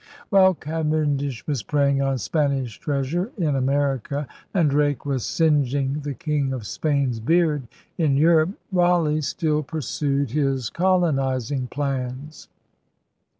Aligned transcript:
'While 0.31 0.55
Cavendish 0.55 1.45
was 1.45 1.61
preying 1.61 2.01
on 2.01 2.17
Spanish 2.17 2.79
treas 2.79 3.13
ure 3.13 3.29
in 3.37 3.55
America, 3.55 4.27
and 4.51 4.67
Drake 4.67 5.05
was 5.05 5.23
* 5.25 5.25
singeing 5.27 5.99
the 6.01 6.15
King 6.15 6.53
of 6.53 6.65
Spain's 6.65 7.19
beard' 7.19 7.67
in 7.99 8.17
Europe, 8.17 8.57
Raleigh 8.71 9.21
still 9.21 9.61
pursued 9.61 10.31
his 10.31 10.71
colonizing 10.71 11.67
plans. 11.67 12.49